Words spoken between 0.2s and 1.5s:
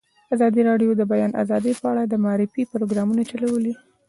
ازادي راډیو د د بیان